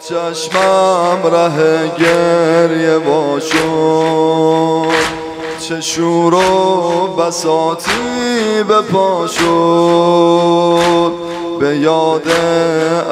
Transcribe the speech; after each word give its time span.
چشمم 0.00 1.18
ره 1.24 1.88
گریه 1.98 2.96
واشد 2.96 3.58
چه 5.68 5.80
شور 5.80 6.34
و 6.34 7.06
بساتی 7.06 8.62
به 8.68 8.80
پا 8.80 9.26
شد. 9.26 11.12
به 11.60 11.76
یاد 11.76 12.28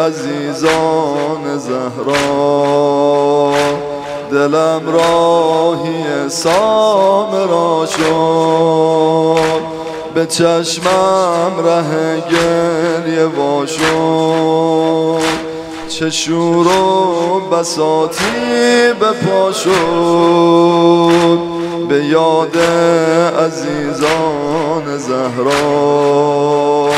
عزیزان 0.07 1.59
زهرا. 1.59 3.53
دلم 4.31 4.83
راهی 4.93 6.29
سامرا 6.29 7.87
شد. 7.87 9.61
به 10.15 10.27
چشمم 10.27 11.53
ره 11.65 12.21
گریه 12.31 13.25
واشد 13.25 13.87
چه 15.89 16.11
شور 16.11 16.67
و 16.67 17.41
بساتی 17.41 18.93
به 19.01 19.13
پا 19.13 19.53
شد. 19.53 21.39
به 21.89 22.05
یاد 22.05 22.59
عزیزان 23.45 24.99
زهرا. 24.99 26.91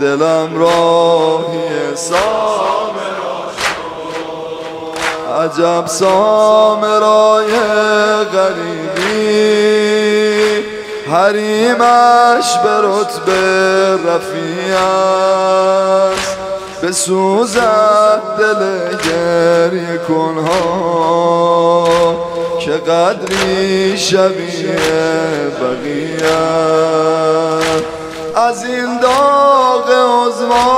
دلم 0.00 0.58
راهی 0.58 1.94
سامرا 1.94 3.48
شد. 3.58 3.78
عجب 5.42 5.86
سامرای 5.86 7.46
غریبی. 8.32 9.78
حریمش 11.10 12.58
به 12.64 12.80
رتبه 12.82 13.92
رفیع 13.94 14.76
است. 16.14 16.37
به 16.82 16.92
سوزد 16.92 18.22
دل 18.38 18.96
گریه 19.10 19.98
کنها. 20.08 21.88
که 22.60 22.70
قدری 22.70 23.98
شبیه 23.98 24.78
بقیه. 25.60 26.28
از 28.36 28.64
این 28.64 29.00
داغ 29.00 29.90
عزما 30.26 30.68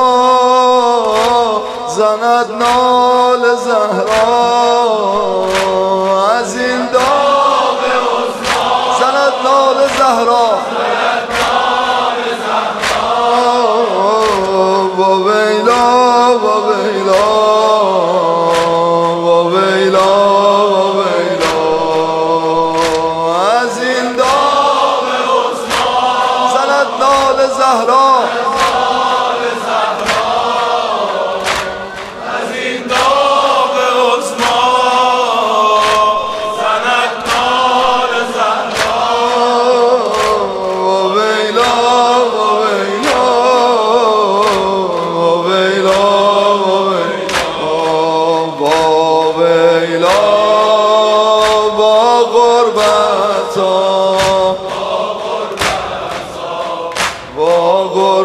زند 1.96 2.46
نال 2.58 3.56
زهرا. 3.64 5.49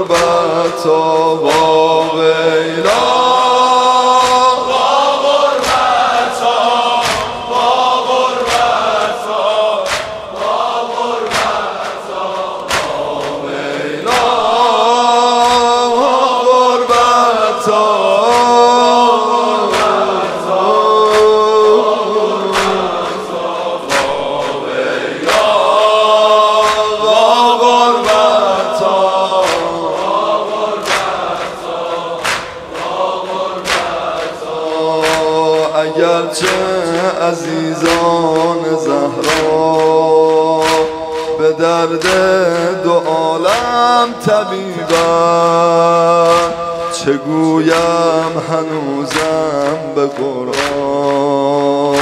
با 0.07 0.15
غربتا 0.15 1.35
با 1.35 2.01
ویلا 2.15 3.14
اگرچه 36.25 36.47
عزیزان 37.21 38.61
زهرا 38.85 40.61
به 41.39 41.51
درد 41.51 42.05
دو 42.83 42.93
عالم 42.93 44.13
طبیبن 44.25 44.95
چه 46.93 47.13
گویم 47.13 48.33
هنوزم 48.49 49.77
به 49.95 50.05
قرآن؟ 50.05 51.95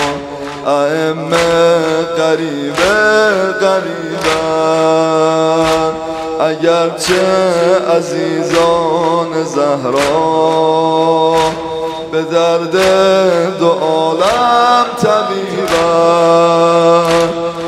ائمه 0.67 2.03
قریبه 2.17 2.95
قریبن 3.61 4.63
اگرچه 6.39 7.21
عزیزان 7.97 9.43
زهرا 9.43 10.53
به 12.13 12.21
درد 12.21 12.75
دو 13.59 13.69
عالم 13.69 14.85
طبیبم. 15.01 15.73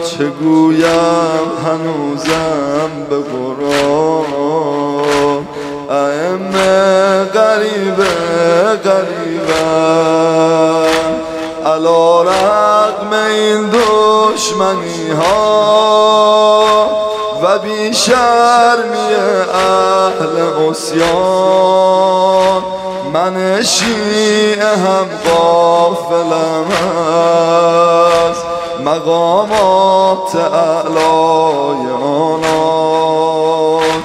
چه 0.06 0.26
گویم 0.26 1.52
هنوزم 1.66 2.92
به 3.10 3.16
قرآن؟ 3.16 4.26
ائمه 5.90 7.24
غریبه 7.24 8.14
غریبم. 8.84 10.06
علا 11.66 12.22
رقم 12.22 13.14
این 13.14 13.70
دشمنی 13.70 15.12
ها 15.12 16.46
و 17.44 17.60
بی 17.60 17.94
شرمی 17.94 19.16
اهل 19.54 20.36
عصیان. 20.70 22.35
من 23.14 23.64
شیعه 23.64 24.68
هم 24.68 25.08
قافلم 25.26 26.66
از 28.30 28.38
مقامات 28.86 30.36
اعلای 30.36 31.92
آنان. 32.04 34.04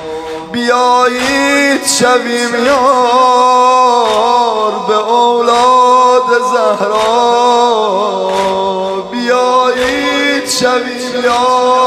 بیایید 0.52 1.86
شویم 1.86 2.64
یار 2.66 4.72
به 4.88 4.94
اولاد 4.94 6.28
زهرا. 6.52 7.40
بیایید 9.12 10.48
شویم 10.48 11.24
یار 11.24 11.79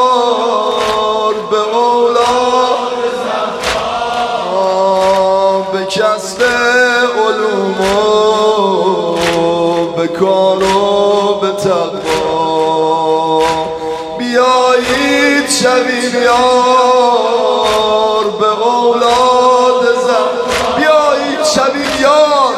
یار 16.23 18.23
به 18.39 18.51
اولاد 18.67 19.83
زهرا 20.05 20.75
بیایید 20.77 21.43
شویم 21.55 21.93
یار. 22.01 22.53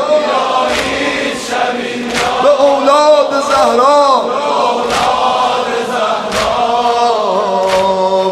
به 2.43 2.51
اولاد 2.63 3.31
زهرا. 3.49 4.05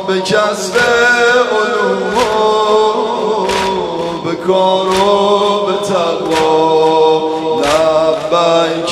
به 0.08 0.18
کسب 0.22 0.76
علوم 1.52 2.18
و 2.18 2.20
به 4.26 4.34
کار 4.36 4.88
و 4.88 5.66
به 5.66 5.74
تقوا. 5.88 7.22
لبیک 7.60 8.92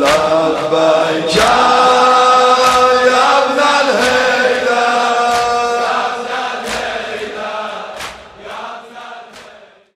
Lullaby 0.00 1.28
John 1.28 1.59